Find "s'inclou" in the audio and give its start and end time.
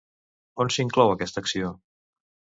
0.75-1.11